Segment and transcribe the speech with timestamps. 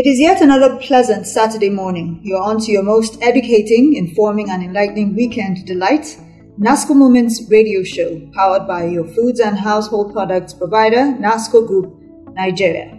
[0.00, 2.20] It is yet another pleasant Saturday morning.
[2.22, 6.16] You're on to your most educating, informing, and enlightening weekend delight.
[6.58, 11.94] NASCO Moments radio show, powered by your foods and household products provider, NASCO Group,
[12.32, 12.94] Nigeria.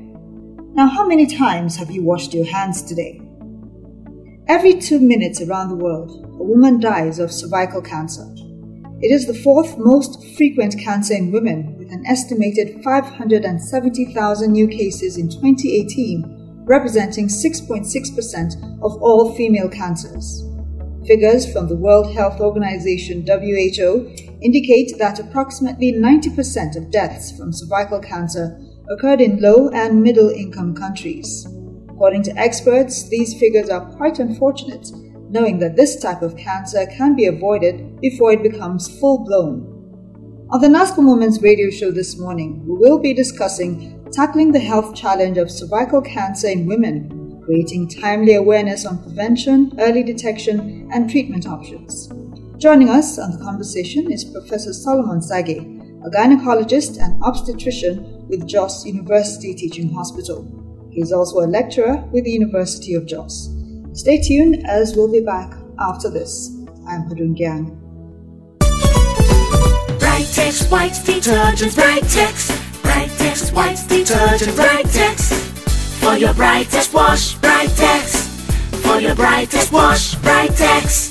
[0.76, 3.20] Now, how many times have you washed your hands today?
[4.48, 8.32] Every two minutes around the world, a woman dies of cervical cancer.
[9.02, 15.18] It is the fourth most frequent cancer in women, with an estimated 570,000 new cases
[15.18, 16.41] in 2018
[16.72, 20.46] representing 6.6% of all female cancers.
[21.06, 28.00] Figures from the World Health Organization WHO indicate that approximately 90% of deaths from cervical
[28.00, 28.58] cancer
[28.90, 31.46] occurred in low and middle income countries.
[31.90, 34.88] According to experts, these figures are quite unfortunate,
[35.30, 39.68] knowing that this type of cancer can be avoided before it becomes full blown.
[40.52, 44.96] On the NASCO Moments radio show this morning, we will be discussing tackling the health
[44.96, 51.48] challenge of cervical cancer in women, creating timely awareness on prevention, early detection, and treatment
[51.48, 52.10] options.
[52.58, 58.86] Joining us on the conversation is Professor Solomon Sage, a gynecologist and obstetrician with Jos
[58.86, 60.48] University Teaching Hospital.
[60.92, 63.50] He is also a lecturer with the University of Jos.
[63.94, 66.50] Stay tuned as we'll be back after this.
[66.88, 67.78] I'm Padun Gyang.
[70.00, 72.71] Brightex white detergent, Brightex.
[73.22, 75.34] Brightex white detergent, Brightex.
[76.02, 78.82] For your brightest wash, Brightex.
[78.82, 81.11] For your brightest wash, Brightex.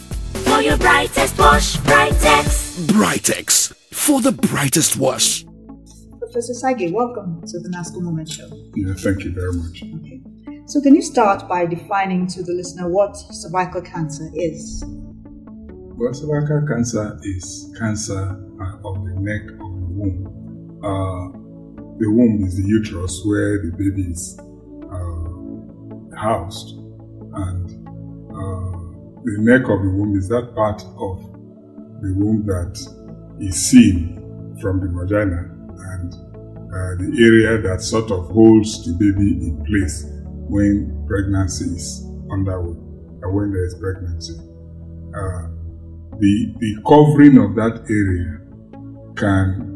[0.45, 2.87] For your brightest wash, Brightex.
[2.87, 5.45] Brightex for the brightest wash.
[6.19, 8.49] Professor Sage, welcome to the NASCO Moment Show.
[8.75, 9.83] Yeah, thank you very much.
[9.83, 10.21] Okay.
[10.67, 14.83] So, can you start by defining to the listener what cervical cancer is?
[14.85, 18.21] Well, cervical cancer is cancer
[18.61, 20.79] uh, of the neck of the womb.
[20.83, 21.37] Uh,
[21.99, 24.39] the womb is the uterus where the baby is
[24.89, 26.69] uh, housed,
[27.33, 27.80] and
[29.23, 31.21] the neck of the womb is that part of
[32.01, 32.73] the womb that
[33.39, 35.49] is seen from the vagina
[35.93, 40.05] and uh, the area that sort of holds the baby in place
[40.49, 42.75] when pregnancy is underway,
[43.21, 44.33] or uh, when there is pregnancy.
[45.13, 45.47] Uh,
[46.19, 48.41] the, the covering of that area
[49.15, 49.71] can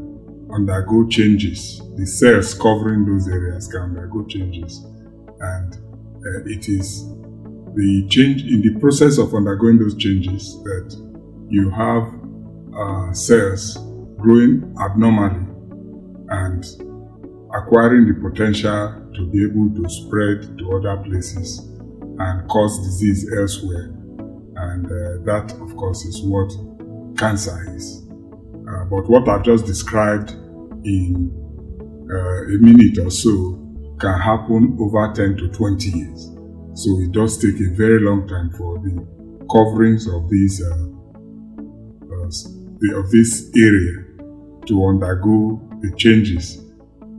[0.54, 1.82] undergo changes.
[1.98, 4.86] The cells covering those areas can undergo changes.
[5.40, 7.04] And uh, it is
[7.76, 10.96] the change in the process of undergoing those changes that
[11.50, 12.04] you have
[12.74, 13.78] uh, cells
[14.18, 15.46] growing abnormally
[16.30, 16.66] and
[17.54, 21.60] acquiring the potential to be able to spread to other places
[22.20, 23.92] and cause disease elsewhere.
[24.58, 26.50] And uh, that, of course, is what
[27.18, 28.04] cancer is.
[28.68, 30.32] Uh, but what I've just described
[30.86, 31.32] in
[32.10, 33.62] uh, a minute or so
[34.00, 36.35] can happen over 10 to 20 years.
[36.76, 39.08] So it does take a very long time for the
[39.50, 42.30] coverings of these uh, uh,
[42.80, 44.04] the, of this area
[44.68, 46.62] to undergo the changes.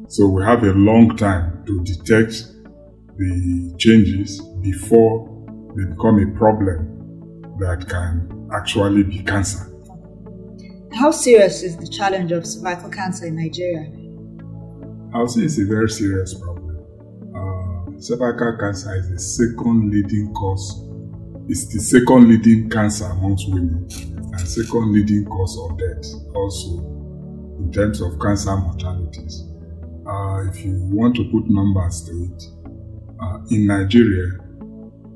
[0.08, 2.52] So we have a long time to detect
[3.16, 5.26] the changes before
[5.74, 9.72] they become a problem that can actually be cancer.
[10.92, 13.90] How serious is the challenge of cervical cancer in Nigeria?
[15.14, 16.55] I would say it's a very serious problem
[17.98, 20.82] cervical cancer is the second leading cause,
[21.48, 26.78] it's the second leading cancer amongst women and second leading cause of death also
[27.58, 29.44] in terms of cancer mortalities.
[30.06, 32.42] Uh, if you want to put numbers to it,
[33.20, 34.38] uh, in Nigeria,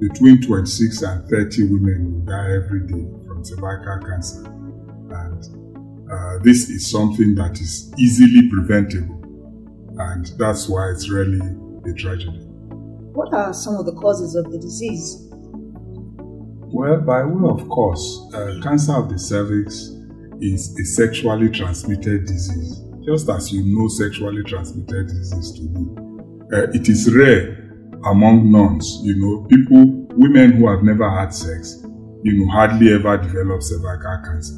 [0.00, 4.46] between 26 and 30 women will die every day from cervical cancer.
[4.46, 9.20] And uh, this is something that is easily preventable.
[9.98, 11.40] And that's why it's really
[11.84, 12.49] a tragedy.
[13.12, 15.26] What are some of the causes of the disease?
[16.72, 19.90] Well, by way of course, uh, cancer of the cervix
[20.40, 26.56] is a sexually transmitted disease, just as you know sexually transmitted disease to be.
[26.56, 27.74] Uh, it is rare
[28.06, 31.82] among nuns, you know, people, women who have never had sex,
[32.22, 34.54] you know, hardly ever develop cervical cancer.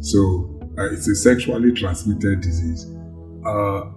[0.00, 2.84] So uh, it's a sexually transmitted disease.
[3.46, 3.90] Uh,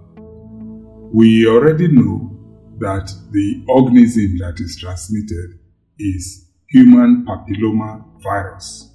[1.12, 2.39] we already know
[2.80, 5.58] that the organism that is transmitted
[5.98, 8.94] is human papilloma virus,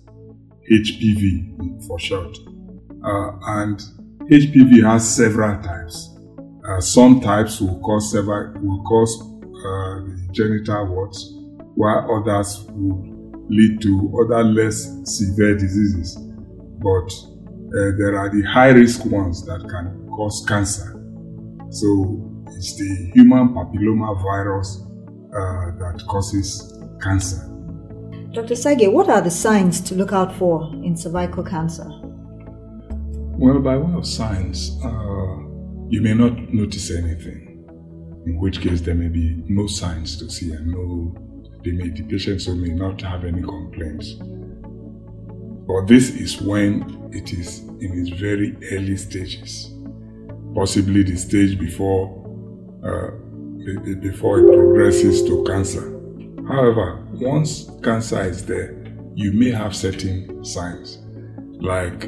[0.71, 2.37] HPV for short.
[3.03, 3.79] Uh, and
[4.31, 6.09] HPV has several types.
[6.67, 9.21] Uh, some types will cause several, will cause
[9.63, 11.31] uh, genital warts,
[11.75, 13.15] while others will
[13.49, 16.15] lead to other less severe diseases.
[16.15, 17.11] But
[17.69, 20.99] uh, there are the high risk ones that can cause cancer.
[21.69, 24.81] So it's the human papilloma virus
[25.35, 27.51] uh, that causes cancer.
[28.31, 28.55] Dr.
[28.55, 31.87] Sage, what are the signs to look out for in cervical cancer?
[33.37, 35.37] Well, by way of signs, uh,
[35.89, 37.65] you may not notice anything,
[38.25, 41.15] in which case there may be no signs to see and no,
[41.63, 44.15] they may, the patient may not have any complaints.
[45.67, 49.73] But this is when it is in its very early stages,
[50.53, 52.24] possibly the stage before
[52.85, 53.09] uh,
[53.99, 55.91] before it progresses to cancer.
[56.47, 58.75] However, once cancer is there,
[59.15, 60.99] you may have certain signs
[61.59, 62.05] like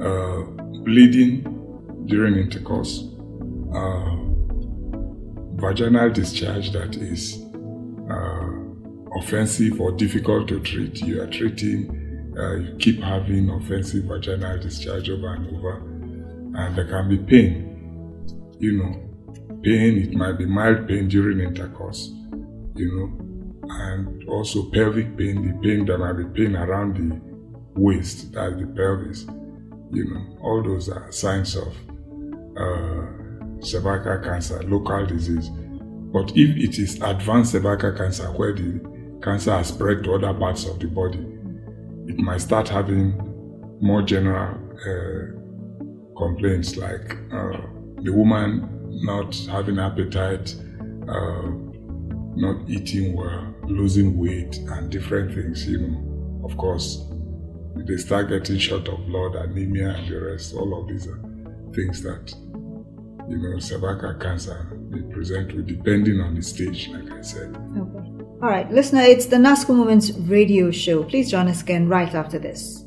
[0.00, 0.42] uh,
[0.82, 1.44] bleeding
[2.06, 3.04] during intercourse,
[3.74, 4.16] uh,
[5.56, 7.44] vaginal discharge that is
[8.10, 11.00] uh, offensive or difficult to treat.
[11.02, 15.76] You are treating, uh, you keep having offensive vaginal discharge over and over,
[16.56, 17.66] and there can be pain.
[18.58, 19.09] You know,
[19.62, 22.08] pain, it might be mild pain during intercourse,
[22.74, 27.20] you know, and also pelvic pain, the pain that might be pain around the
[27.80, 29.26] waist, that's the pelvis,
[29.92, 31.68] you know, all those are signs of
[32.56, 33.06] uh,
[33.60, 35.50] cervical cancer, local disease.
[36.12, 38.80] But if it is advanced cervical cancer where the
[39.22, 41.24] cancer has spread to other parts of the body,
[42.08, 43.14] it might start having
[43.80, 47.60] more general uh, complaints like uh,
[48.02, 50.54] the woman not having appetite,
[51.08, 51.50] uh,
[52.36, 56.42] not eating well, losing weight, and different things, you know.
[56.44, 57.06] Of course,
[57.76, 60.54] they start getting short of blood, anemia, and the rest.
[60.54, 61.20] All of these are
[61.74, 62.34] things that,
[63.28, 67.56] you know, cervical cancer they present with, depending on the stage, like I said.
[67.76, 68.10] Okay.
[68.42, 71.04] All right, listener, it's the NASCO Moments radio show.
[71.04, 72.84] Please join us again right after this.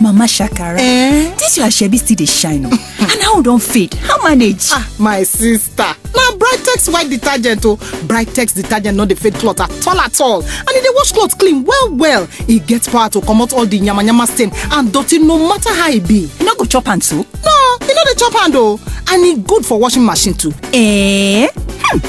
[0.00, 1.34] Mama shakara Eh?
[1.36, 2.70] dis your shebi still dey shine o
[3.00, 3.94] and how don fade?
[3.94, 4.68] How manage.
[4.72, 5.84] ah my sister.
[6.14, 7.76] Na brightex white detergent o
[8.08, 10.42] brightex detergent no dey fade cloth at all at all.
[10.42, 12.28] And e dey wash cloth clean well well.
[12.48, 16.00] E get power to comot all the yamayama stain and dirty no matter how e
[16.00, 16.28] be.
[16.38, 17.16] You no go chop am too.
[17.44, 18.80] no e no dey chop hand o
[19.10, 20.52] and e good for washing machine too.
[20.72, 21.48] Eh?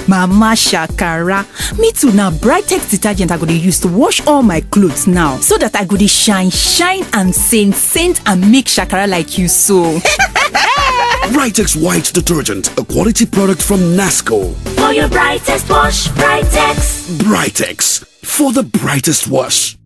[0.08, 1.46] Mama shakara
[1.80, 5.38] me too na brightex detergent i go dey use to wash all my clothes now
[5.38, 9.48] so that i go dey shine shine and saint saint and make shakara like you
[9.48, 10.00] so.
[11.32, 14.54] Brightex White Detergent, a quality product from Nasco.
[14.78, 17.18] For your brightest wash, Brightex.
[17.20, 19.78] Brightex, for the brightest wash.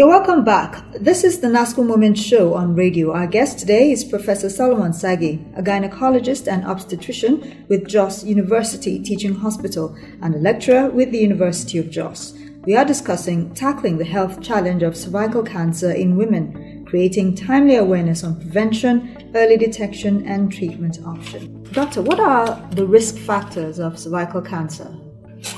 [0.00, 0.82] You're welcome back.
[0.98, 3.12] This is the NASCO Moment Show on radio.
[3.12, 9.34] Our guest today is Professor Solomon Sage, a gynecologist and obstetrician with Jos University Teaching
[9.34, 12.32] Hospital and a lecturer with the University of Jos.
[12.64, 18.24] We are discussing tackling the health challenge of cervical cancer in women, creating timely awareness
[18.24, 21.68] on prevention, early detection, and treatment options.
[21.72, 24.90] Doctor, what are the risk factors of cervical cancer?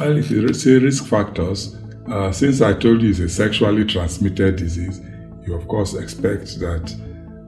[0.01, 1.77] Well, if you say risk factors,
[2.09, 5.01] uh, since I told you it's a sexually transmitted disease,
[5.47, 6.95] you of course expect that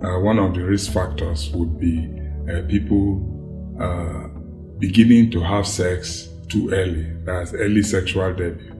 [0.05, 2.11] uh, one of the risk factors would be
[2.51, 3.31] uh, people
[3.81, 4.29] uh,
[4.79, 8.71] beginning to have sex too early, that's early sexual debut.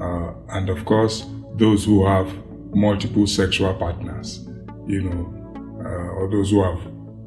[0.00, 2.32] Uh, and of course, those who have
[2.74, 4.48] multiple sexual partners,
[4.86, 6.80] you know, uh, or those who have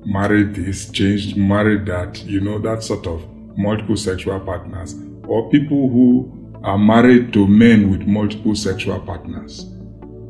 [0.05, 3.23] married this, changed, married that, you know, that sort of
[3.57, 4.95] multiple sexual partners,
[5.27, 9.65] or people who are married to men with multiple sexual partners,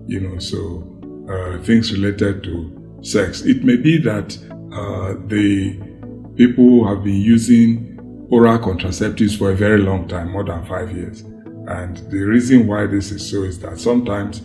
[0.07, 0.89] you know, so
[1.29, 3.41] uh, things related to sex.
[3.41, 4.37] It may be that
[4.73, 5.79] uh, the
[6.35, 11.21] people have been using oral contraceptives for a very long time, more than five years.
[11.21, 14.41] And the reason why this is so is that sometimes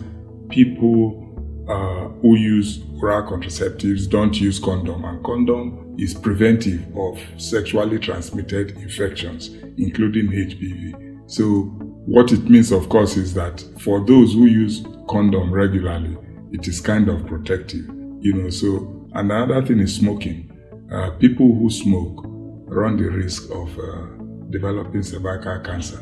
[0.49, 1.25] people
[1.67, 8.71] uh, who use oral contraceptives don't use condom, and condom is preventive of sexually transmitted
[8.77, 11.08] infections, including HPV.
[11.29, 11.65] So,
[12.07, 16.17] what it means, of course, is that for those who use condom regularly,
[16.51, 17.85] it is kind of protective,
[18.19, 18.49] you know.
[18.49, 20.51] So, another thing is smoking.
[20.91, 22.23] Uh, people who smoke
[22.65, 24.07] run the risk of uh,
[24.49, 25.99] developing cervical cancer,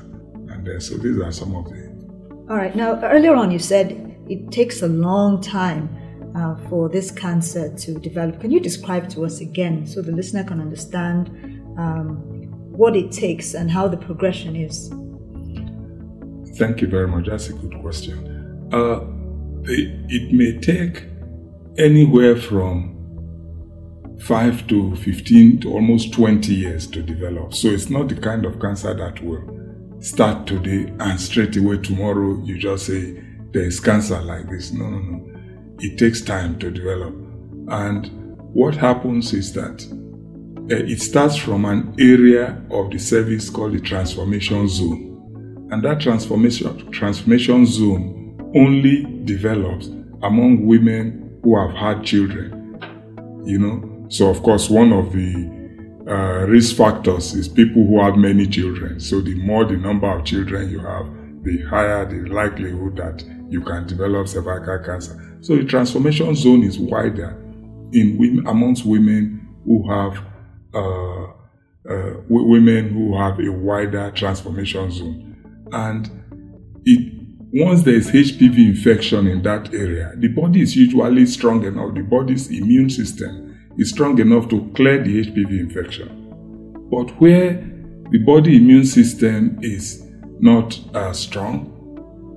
[0.50, 2.74] and uh, so these are some of the All right.
[2.74, 5.90] Now, earlier on, you said it takes a long time
[6.38, 8.40] uh, for this cancer to develop.
[8.40, 11.28] Can you describe to us again so the listener can understand
[11.78, 12.16] um,
[12.72, 14.90] what it takes and how the progression is?
[16.58, 17.28] Thank you very much.
[17.28, 18.70] That's a good question.
[18.74, 19.02] Uh,
[19.70, 21.04] it, may take
[21.78, 22.96] anywhere from
[24.22, 27.54] 5 to 15 to almost 20 years to develop.
[27.54, 29.44] So it's not the kind of cancer that will
[30.00, 34.72] start today and straight away tomorrow you just say there is cancer like this.
[34.72, 35.40] No, no, no.
[35.80, 37.14] It takes time to develop.
[37.70, 38.10] And
[38.54, 39.84] what happens is that
[40.72, 45.07] uh, it starts from an area of the cervix called the transformation zone.
[45.70, 49.88] And that transformation, transformation zone only develops
[50.24, 52.80] among women who have had children.
[53.46, 55.58] You know, so of course, one of the
[56.08, 59.00] uh, risk factors is people who have many children.
[59.00, 61.06] So the more the number of children you have,
[61.44, 65.38] the higher the likelihood that you can develop cervical cancer.
[65.42, 67.32] So the transformation zone is wider
[67.92, 70.24] in women, amongst women who have
[70.74, 71.24] uh,
[71.90, 75.27] uh, women who have a wider transformation zone,
[75.72, 76.10] and
[76.86, 77.18] it
[77.54, 81.96] once there is HPV infection in that area, the body is usually strong enough.
[81.96, 86.10] The body's immune system is strong enough to clear the HPV infection.
[86.92, 87.54] But where
[88.12, 90.06] the body immune system is
[90.40, 91.74] not as strong,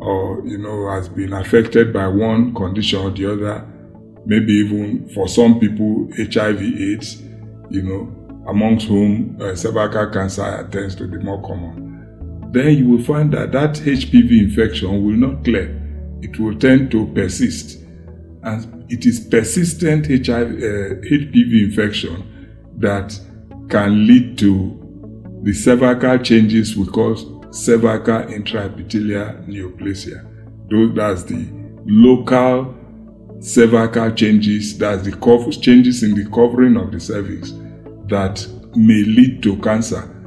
[0.01, 3.67] or you know has been affected by one condition or the other,
[4.27, 7.21] maybe even for some people HIV/AIDS,
[7.71, 11.90] you know, amongst whom uh, cervical cancer tends to be more common.
[12.53, 15.77] Then you will find that that HPV infection will not clear;
[16.21, 17.81] it will tend to persist,
[18.43, 22.25] and it is persistent HIV, uh, HPV infection
[22.79, 23.19] that
[23.69, 24.77] can lead to
[25.43, 27.15] the cervical changes we call
[27.53, 30.27] cervical intraepithelial neoplasia.
[30.69, 31.49] Those, that's the
[31.87, 32.75] local
[33.41, 37.53] cervical changes, that's the changes in the covering of the cervix
[38.09, 40.20] that may lead to cancer.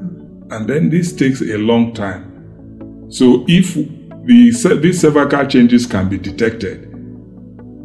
[0.53, 3.11] And then this takes a long time.
[3.11, 6.91] So if the, these cervical changes can be detected,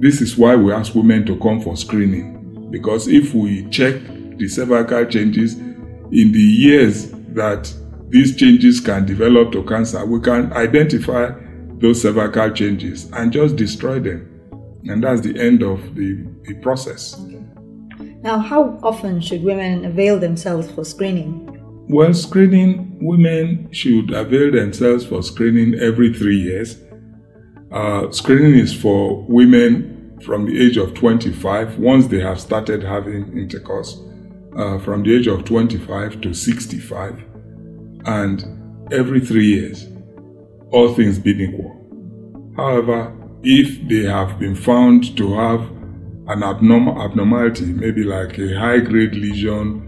[0.03, 2.69] this is why we ask women to come for screening.
[2.71, 3.95] Because if we check
[4.37, 7.73] the cervical changes in the years that
[8.11, 11.31] these changes can develop to cancer, we can identify
[11.79, 14.29] those cervical changes and just destroy them.
[14.85, 17.19] And that's the end of the, the process.
[18.21, 21.48] Now, how often should women avail themselves for screening?
[21.91, 26.77] Well, screening, women should avail themselves for screening every three years.
[27.73, 33.33] Uh, screening is for women from the age of 25 once they have started having
[33.39, 33.99] intercourse,
[34.59, 37.25] uh, from the age of 25 to 65
[38.05, 38.45] and
[38.93, 39.87] every three years,
[40.71, 41.75] all things being equal.
[42.55, 45.63] However, if they have been found to have
[46.27, 49.88] an abnormal abnormality, maybe like a high grade lesion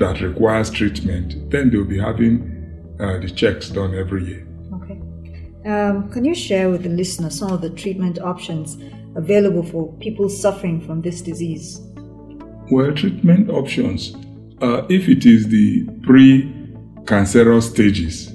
[0.00, 4.46] that requires treatment, then they'll be having uh, the checks done every year.
[4.74, 5.00] Okay.
[5.70, 8.78] Um, can you share with the listener some of the treatment options
[9.14, 11.80] available for people suffering from this disease?
[12.70, 14.14] Well, treatment options.
[14.62, 16.52] Uh, if it is the pre
[17.06, 18.28] cancerous stages,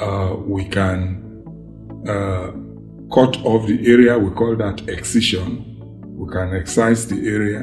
[0.00, 1.20] uh, we can
[2.08, 2.52] uh,
[3.14, 5.66] cut off the area, we call that excision.
[6.16, 7.60] We can excise the area,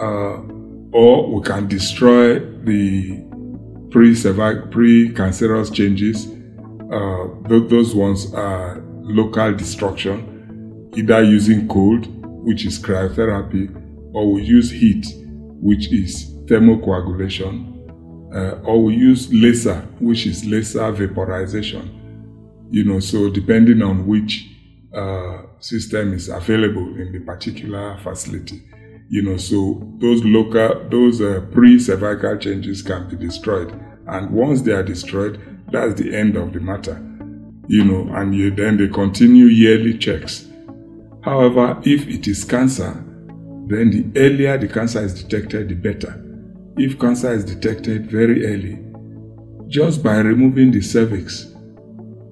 [0.00, 0.53] uh,
[0.94, 3.22] or we can destroy the
[3.90, 6.26] pre-cancerous changes.
[6.90, 12.06] Uh, th- those ones are local destruction, either using cold,
[12.44, 13.68] which is cryotherapy,
[14.14, 15.06] or we use heat,
[15.60, 17.74] which is thermocoagulation
[18.34, 22.00] uh, or we use laser, which is laser vaporization.
[22.70, 24.50] You know, so depending on which
[24.92, 28.62] uh, system is available in the particular facility,
[29.08, 33.72] you know, so those local, those uh, pre-cervical changes can be destroyed,
[34.06, 37.00] and once they are destroyed, that's the end of the matter.
[37.66, 40.46] You know, and you, then they continue yearly checks.
[41.22, 42.92] However, if it is cancer,
[43.66, 46.20] then the earlier the cancer is detected, the better
[46.76, 48.84] if cancer is detected very early,
[49.68, 51.52] just by removing the cervix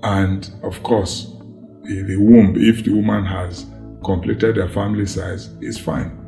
[0.03, 1.33] and, of course,
[1.85, 3.67] the womb, if the woman has
[4.05, 6.19] completed her family size, is fine.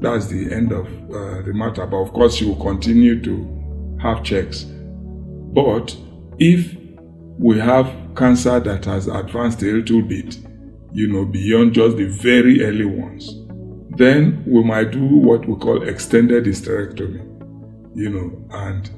[0.00, 1.86] That's the end of uh, the matter.
[1.86, 4.64] But of course, she will continue to have checks.
[4.64, 5.96] But
[6.38, 6.76] if
[7.38, 10.38] we have cancer that has advanced a little bit,
[10.92, 13.28] you know, beyond just the very early ones,
[13.96, 17.28] then we might do what we call extended hysterectomy
[17.98, 18.88] you know, and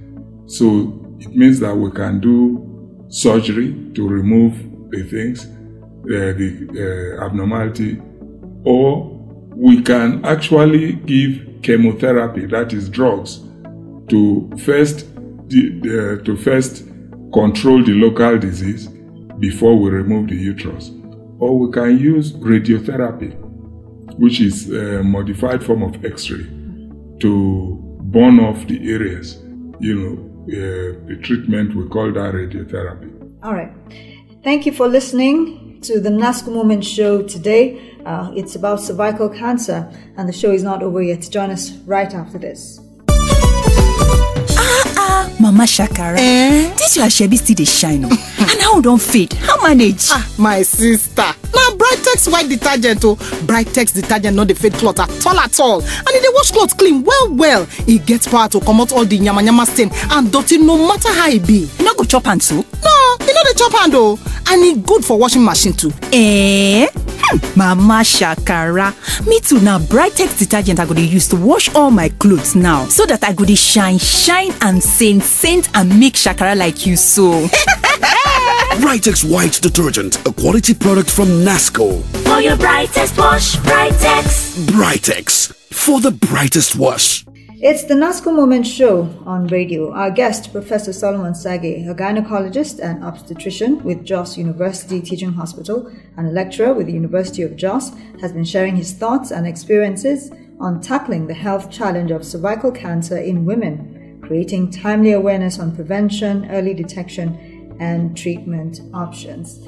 [0.46, 4.54] so it means that we can do surgery to remove
[4.90, 7.98] the things, uh, the uh, abnormality,
[8.64, 9.09] or
[9.54, 13.40] we can actually give chemotherapy, that is drugs,
[14.08, 15.06] to first
[15.50, 16.84] to first
[17.32, 18.86] control the local disease
[19.38, 20.90] before we remove the uterus.
[21.38, 23.34] Or we can use radiotherapy,
[24.18, 26.44] which is a modified form of X ray,
[27.20, 29.38] to burn off the areas.
[29.80, 33.10] You know, uh, the treatment we call that radiotherapy.
[33.42, 33.72] All right.
[34.44, 37.80] Thank you for listening to the NASCO Moment show today.
[38.04, 41.26] Uh, it's about cervical cancer, and the show is not over yet.
[41.30, 42.80] Join us right after this.
[43.08, 46.74] ah ah, mama shakara Eh?
[46.76, 48.08] dis your asoebi still dey shine o
[48.50, 50.08] and how don fade how manage.
[50.10, 51.22] ah my sister.
[51.54, 53.16] Na brightex white detergent o
[53.46, 55.80] brightex detergent no dey fade cloth at all at all.
[55.82, 59.18] And e dey wash cloth clean well well e get power to comot all the
[59.18, 61.68] yamayama stain and dirty no matter how e be.
[61.78, 62.56] You no go chop am so.
[62.56, 65.92] no e no dey chop hand o and e good for washing machine too.
[66.12, 66.88] Eh?
[66.92, 68.92] Hmm, mama shakara.
[69.26, 72.84] Me too na brightex detergent i go dey use to wash all my clothes now.
[72.86, 76.96] So that i go dey shine shine and saint saint and make shakara like you
[76.96, 77.46] so.
[78.80, 82.02] Brightex White Detergent, a quality product from Nasco.
[82.28, 84.66] For your brightest wash, Brightex.
[84.66, 87.24] Brightex, for the brightest wash.
[87.62, 89.92] It's the NASCO Moment show on radio.
[89.92, 96.28] Our guest, Professor Solomon Sage, a gynecologist and obstetrician with Jos University Teaching Hospital and
[96.28, 100.82] a lecturer with the University of Jos, has been sharing his thoughts and experiences on
[100.82, 106.74] tackling the health challenge of cervical cancer in women, creating timely awareness on prevention, early
[106.74, 107.49] detection,
[107.80, 109.58] and treatment options.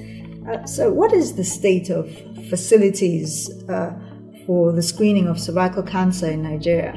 [0.49, 2.09] Uh, so, what is the state of
[2.49, 3.92] facilities uh,
[4.47, 6.92] for the screening of cervical cancer in Nigeria?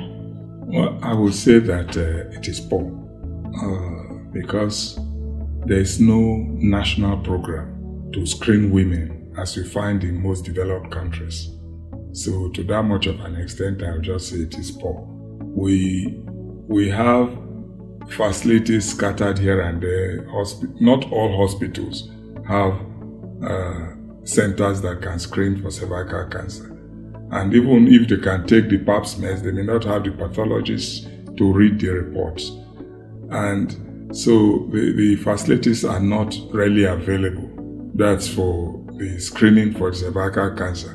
[0.67, 2.83] Well, I would say that uh, it is poor
[3.61, 4.99] uh, because
[5.65, 11.49] there is no national program to screen women as we find in most developed countries.
[12.13, 15.05] So, to that much of an extent, I'll just say it is poor.
[15.39, 16.21] We
[16.67, 17.44] we have
[18.09, 20.23] facilities scattered here and there.
[20.27, 22.09] Hospi- not all hospitals
[22.47, 22.79] have
[23.43, 26.71] uh, centers that can screen for cervical cancer.
[27.31, 31.07] And even if they can take the pap smears, they may not have the pathologists
[31.37, 32.51] to read the reports.
[33.31, 37.51] And so the, the facilities are not really available.
[37.95, 40.93] That's for the screening for cervical cancer.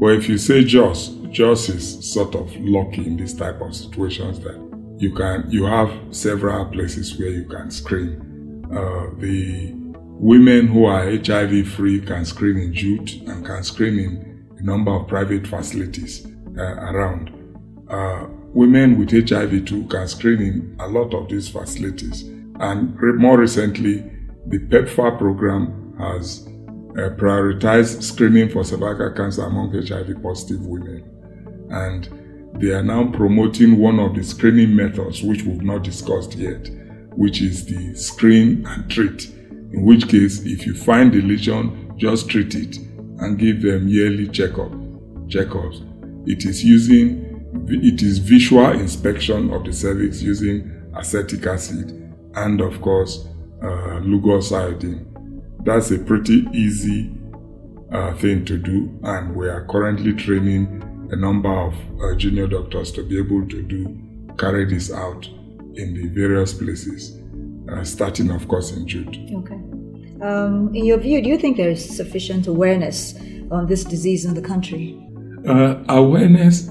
[0.00, 4.40] But if you say JOS, JOS is sort of lucky in this type of situations
[4.40, 4.69] that
[5.00, 8.66] you can you have several places where you can screen.
[8.70, 14.58] Uh, the women who are HIV free can screen in JUTH and can screen in
[14.58, 16.26] a number of private facilities
[16.58, 17.30] uh, around.
[17.88, 22.24] Uh, women with HIV too can screen in a lot of these facilities.
[22.60, 24.04] And re- more recently,
[24.48, 31.02] the PEPFAR program has uh, prioritized screening for cervical cancer among HIV positive women.
[31.70, 32.19] And
[32.54, 36.68] they are now promoting one of the screening methods which we've not discussed yet,
[37.16, 39.30] which is the screen and treat.
[39.72, 42.76] In which case, if you find the lesion, just treat it
[43.20, 44.72] and give them yearly checkup
[45.28, 45.86] checkups.
[46.28, 47.28] It is using
[47.68, 51.90] it is visual inspection of the cervix using acetic acid
[52.34, 53.26] and of course
[53.62, 55.06] uh, Lugol's iodine.
[55.64, 57.12] That's a pretty easy
[57.92, 62.92] uh, thing to do, and we are currently training a number of uh, junior doctors
[62.92, 63.98] to be able to do
[64.38, 65.26] carry this out
[65.74, 67.18] in the various places,
[67.70, 69.34] uh, starting of course in JUTH.
[69.34, 69.60] Okay.
[70.22, 73.14] Um, in your view, do you think there is sufficient awareness
[73.50, 74.98] on this disease in the country?
[75.46, 76.70] Uh, awareness,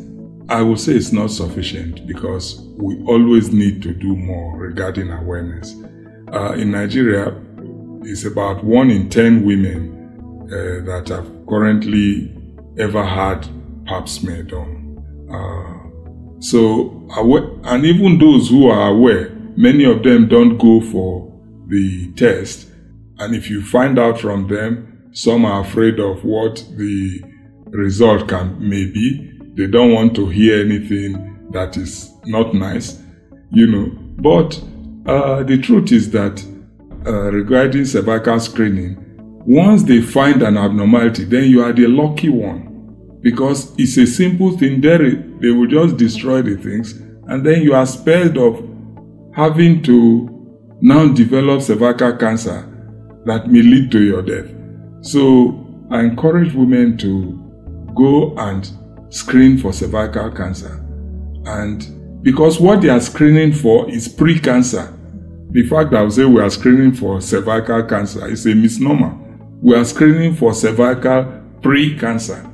[0.50, 5.76] I would say, is not sufficient because we always need to do more regarding awareness.
[6.32, 7.36] Uh, in Nigeria,
[8.04, 12.36] it's about one in ten women uh, that have currently
[12.78, 13.48] ever had
[13.90, 15.04] pap smear done.
[15.34, 17.08] Uh, so,
[17.66, 21.28] and even those who are aware, many of them don't go for
[21.68, 22.70] the test.
[23.18, 27.22] And if you find out from them, some are afraid of what the
[27.72, 29.38] result can may be.
[29.56, 33.02] They don't want to hear anything that is not nice,
[33.52, 33.92] you know.
[34.22, 34.62] But
[35.06, 36.46] uh, the truth is that
[37.06, 38.98] uh, regarding cervical screening,
[39.46, 42.69] once they find an abnormality, then you are the lucky one
[43.22, 44.82] because it's a simple thing.
[44.82, 46.94] There, they will just destroy the things,
[47.28, 48.64] and then you are spared of
[49.34, 50.36] having to
[50.82, 52.66] now develop cervical cancer
[53.26, 54.50] that may lead to your death.
[55.02, 58.70] So I encourage women to go and
[59.10, 60.86] screen for cervical cancer.
[61.46, 64.94] And because what they are screening for is pre cancer,
[65.52, 69.18] the fact that I say we are screening for cervical cancer is a misnomer.
[69.62, 72.49] We are screening for cervical pre cancer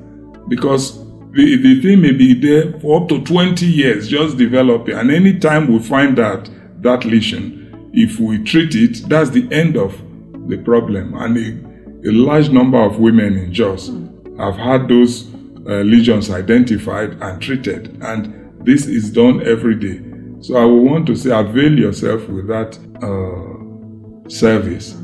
[0.48, 4.98] because the, the thing may be there for up to 20 years, just developing.
[4.98, 6.50] And anytime we find that
[6.82, 10.02] that lesion, if we treat it, that's the end of
[10.48, 11.14] the problem.
[11.16, 13.90] And a, a large number of women in Jos
[14.38, 15.34] have had those
[15.68, 17.98] uh, lesions identified and treated.
[18.02, 20.02] And this is done every day.
[20.42, 24.96] So I would want to say avail yourself with that uh, service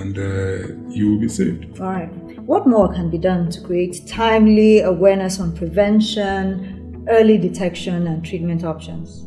[0.00, 1.80] and uh, you will be saved.
[1.80, 2.12] All right.
[2.40, 8.64] What more can be done to create timely awareness on prevention, early detection, and treatment
[8.64, 9.26] options?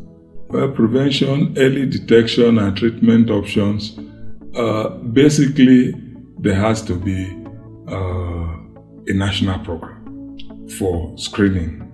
[0.50, 4.00] Well, prevention, early detection, and treatment options.
[4.56, 5.94] Uh, basically,
[6.40, 7.26] there has to be
[7.88, 8.56] uh,
[9.08, 10.38] a national program
[10.78, 11.86] for screening.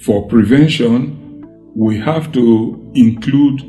[0.00, 1.20] For prevention,
[1.74, 3.60] we have to include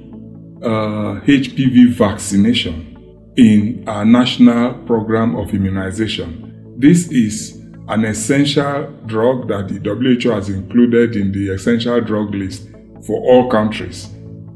[0.61, 2.94] uh, HPV vaccination
[3.37, 6.75] in our national program of immunization.
[6.77, 12.67] This is an essential drug that the WHO has included in the essential drug list
[13.05, 14.05] for all countries.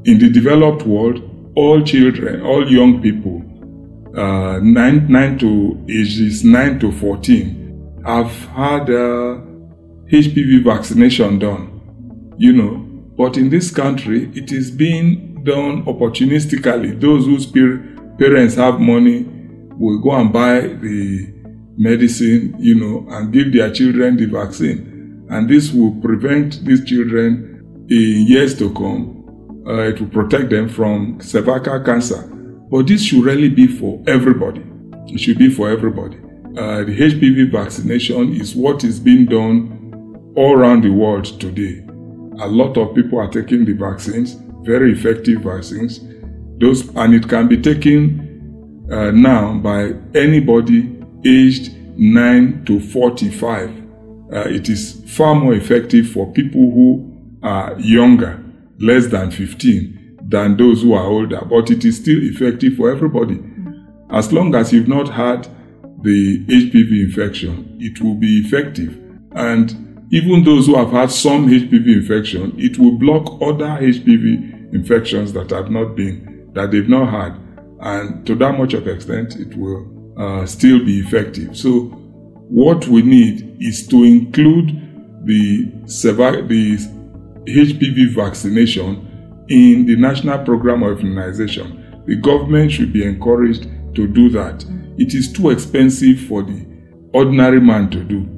[0.04, 1.22] In the developed world,
[1.54, 3.42] all children, all young people,
[4.18, 9.38] uh, nine, nine to ages 9 to 14, have had uh,
[10.10, 11.66] HPV vaccination done.
[12.38, 12.76] You know,
[13.16, 16.98] but in this country, it is being done opportunistically.
[17.00, 17.46] Those whose
[18.20, 19.24] parents have money
[19.78, 21.26] will go and buy the
[21.78, 25.26] medicine, you know, and give their children the vaccine.
[25.30, 29.64] And this will prevent these children in years to come.
[29.66, 32.26] Uh, it will protect them from cervical cancer.
[32.70, 34.62] But this should really be for everybody.
[35.06, 36.18] It should be for everybody.
[36.58, 41.82] Uh, the HPV vaccination is what is being done all around the world today.
[42.42, 46.00] A lot of people are taking the vaccines, very effective vaccines.
[46.60, 53.70] Those and it can be taken uh, now by anybody aged 9 to 45.
[54.32, 58.42] Uh, it is far more effective for people who are younger,
[58.78, 63.42] less than 15, than those who are older, but it is still effective for everybody.
[64.10, 65.48] As long as you've not had
[66.02, 68.96] the HPV infection, it will be effective.
[69.32, 75.32] And even those who have had some HPV infection, it will block other HPV infections
[75.32, 77.38] that have not been, that they've not had.
[77.80, 81.56] And to that much of extent, it will uh, still be effective.
[81.56, 81.96] So,
[82.50, 84.68] what we need is to include
[85.24, 86.76] the, the
[87.46, 92.02] HPV vaccination in the national program of immunization.
[92.06, 94.64] The government should be encouraged to do that.
[94.98, 96.66] It is too expensive for the
[97.12, 98.28] ordinary man to do.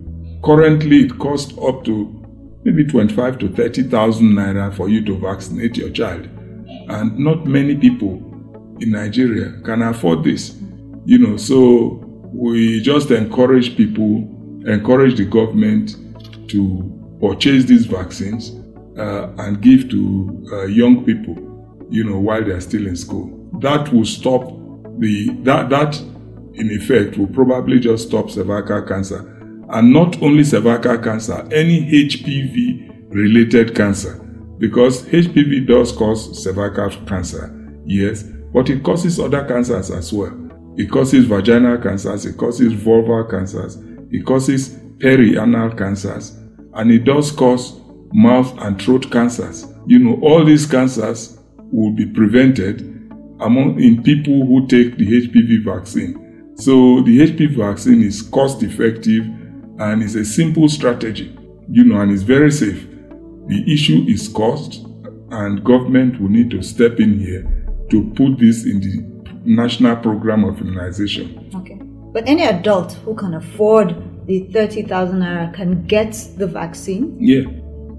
[0.45, 5.91] Currently, it costs up to maybe 25 to 30,000 naira for you to vaccinate your
[5.91, 6.29] child.
[6.89, 8.15] And not many people
[8.81, 10.57] in Nigeria can afford this.
[11.05, 12.01] You know, so
[12.33, 14.19] we just encourage people,
[14.67, 15.97] encourage the government
[16.49, 18.51] to purchase these vaccines
[18.99, 21.35] uh, and give to uh, young people,
[21.91, 23.49] you know, while they are still in school.
[23.61, 24.43] That will stop
[24.99, 25.99] the that that
[26.55, 29.19] in effect will probably just stop cervical cancer,
[29.71, 34.22] and not only cervical cancer, any HPV related cancer,
[34.63, 37.53] because HPV does cause cervical cancer,
[37.85, 40.33] yes, but it causes other cancers as well.
[40.77, 43.77] It causes vaginal cancers, it causes vulvar cancers,
[44.13, 46.31] it causes perianal cancers,
[46.75, 47.81] and it does cause
[48.13, 49.67] mouth and throat cancers.
[49.89, 51.41] You know, all these cancers
[51.73, 52.83] will be prevented
[53.41, 56.55] among in people who take the HPV vaccine.
[56.57, 59.25] So the HPV vaccine is cost effective
[59.81, 61.37] and is a simple strategy,
[61.69, 62.87] you know, and it's very safe.
[63.47, 64.85] The issue is cost
[65.31, 67.43] and government will need to step in here
[67.91, 69.13] to put this in the
[69.45, 71.51] national program of immunization.
[71.55, 71.79] Okay.
[72.13, 77.17] But any adult who can afford the 30,000 naira can get the vaccine?
[77.19, 77.45] Yeah.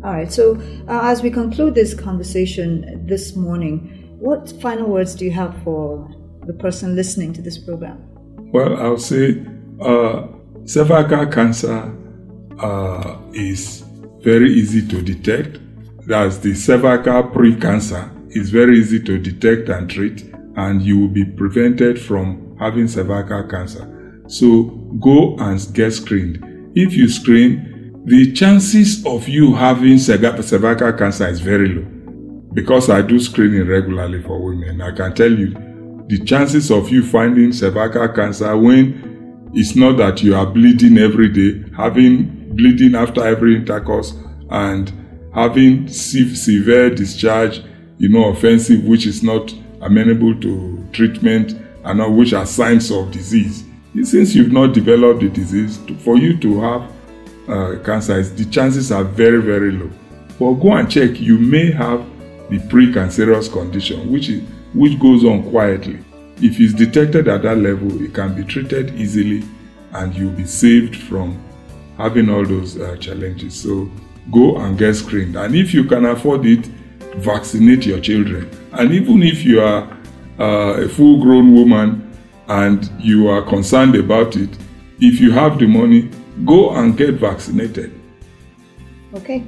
[0.03, 0.31] All right.
[0.31, 0.55] So,
[0.87, 6.09] uh, as we conclude this conversation this morning, what final words do you have for
[6.45, 7.97] the person listening to this program?
[8.51, 9.43] Well, I'll say
[9.81, 10.27] uh,
[10.65, 11.93] cervical cancer
[12.59, 13.83] uh, is
[14.23, 15.59] very easy to detect.
[16.07, 20.23] That's the cervical pre-cancer is very easy to detect and treat
[20.55, 24.23] and you will be prevented from having cervical cancer.
[24.27, 24.63] So
[24.99, 26.71] go and get screened.
[26.75, 31.85] If you screen, the chances of you having cervical cancer is very low.
[32.53, 35.53] Because I do screening regularly for women, I can tell you
[36.07, 41.29] the chances of you finding cervical cancer when it's not that you are bleeding every
[41.29, 44.13] day, having bleeding after every intercourse,
[44.49, 44.91] and
[45.33, 47.61] having severe discharge,
[47.97, 53.11] you know, offensive, which is not amenable to treatment and all which are signs of
[53.11, 53.65] disease.
[54.03, 56.91] Since you've not developed the disease, for you to have
[57.47, 59.91] uh, cancer, the chances are very, very low.
[60.39, 61.99] But go and check, you may have
[62.49, 65.99] the precancerous condition, which is which goes on quietly.
[66.37, 69.43] If it's detected at that level, it can be treated easily
[69.91, 71.39] and you'll be saved from
[71.97, 73.61] having all those uh, challenges.
[73.61, 73.89] So
[74.31, 75.35] go and get screened.
[75.35, 76.65] And if you can afford it,
[77.17, 78.49] vaccinate your children.
[78.71, 79.97] And even if you are
[80.39, 82.11] uh, a full grown woman
[82.47, 84.49] and you are concerned about it,
[84.99, 86.09] if you have the money,
[86.45, 87.93] go and get vaccinated.
[89.13, 89.43] Okay.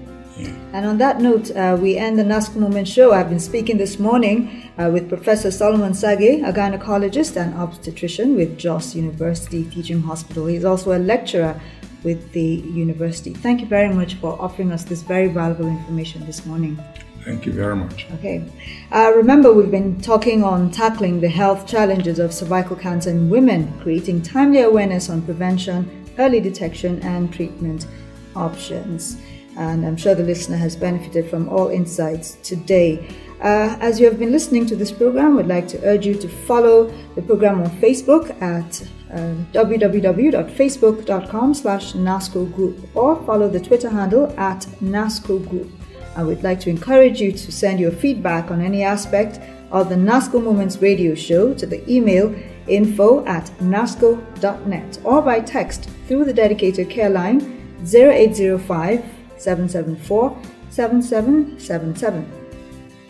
[0.73, 3.13] And on that note, uh, we end the NASCO Moment show.
[3.13, 8.57] I've been speaking this morning uh, with Professor Solomon Sage, a gynecologist and obstetrician with
[8.57, 10.47] Jos University Teaching Hospital.
[10.47, 11.59] He's also a lecturer
[12.05, 13.33] with the university.
[13.33, 16.79] Thank you very much for offering us this very valuable information this morning.
[17.25, 18.05] Thank you very much.
[18.13, 18.47] Okay.
[18.91, 23.77] Uh, remember, we've been talking on tackling the health challenges of cervical cancer in women,
[23.81, 27.87] creating timely awareness on prevention, early detection, and treatment
[28.35, 29.17] options
[29.57, 33.07] and I'm sure the listener has benefited from all insights today.
[33.41, 36.27] Uh, as you have been listening to this program, we'd like to urge you to
[36.27, 44.33] follow the program on Facebook at www.facebook.com slash NASCO Group or follow the Twitter handle
[44.37, 45.71] at NASCO Group.
[46.15, 49.39] And we'd like to encourage you to send your feedback on any aspect
[49.71, 52.33] of the NASCO Moments radio show to the email
[52.67, 57.41] info at nasco.net or by text through the dedicated care line
[57.83, 59.05] 0805
[59.37, 62.31] 774 7777.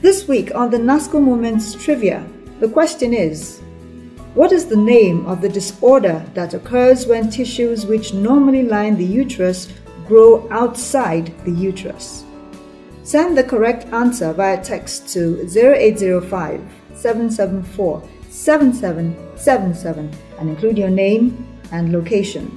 [0.01, 2.27] This week on the NASCO Moments Trivia,
[2.59, 3.61] the question is
[4.35, 9.05] What is the name of the disorder that occurs when tissues which normally line the
[9.05, 9.69] uterus
[10.05, 12.25] grow outside the uterus?
[13.03, 16.61] Send the correct answer via text to 0805
[16.93, 22.51] 774 7777 and include your name and location.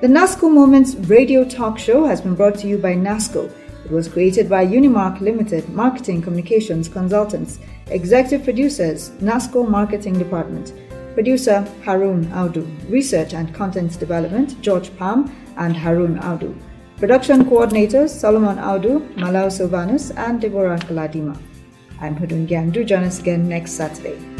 [0.00, 3.52] The NASCO Moments radio talk show has been brought to you by NASCO.
[3.90, 7.58] It was created by Unimark Limited Marketing Communications Consultants.
[7.88, 10.72] Executive producers, NASCO Marketing Department.
[11.14, 12.64] Producer Harun Audu.
[12.88, 16.54] Research and Content Development, George Palm and Harun Audu.
[16.98, 21.36] Production coordinators, Solomon Audu, Malau Silvanus, and Deborah Kaladima.
[22.00, 22.70] I'm Hudun Gyan.
[22.70, 24.39] Do join us again next Saturday.